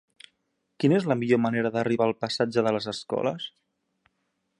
[0.83, 3.47] Quina és la millor manera d'arribar al passatge de les Escoles?